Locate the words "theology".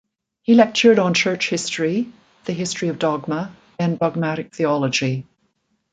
4.55-5.27